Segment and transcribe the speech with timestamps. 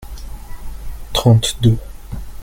[1.13, 1.77] trente deux.